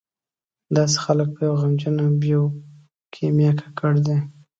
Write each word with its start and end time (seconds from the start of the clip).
داسې 0.75 0.97
خلک 1.05 1.27
په 1.35 1.41
یوه 1.45 1.57
غمجنه 1.61 2.05
بیوکیمیا 2.21 3.51
ککړ 3.61 3.93
دي. 4.05 4.17